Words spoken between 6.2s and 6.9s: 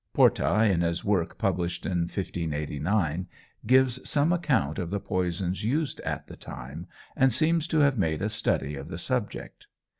the time,